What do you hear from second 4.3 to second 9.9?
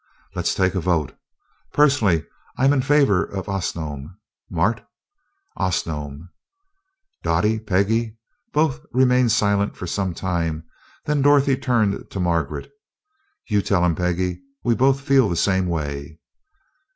Mart?" "Osnome." "Dottie? Peggy?" Both remained silent for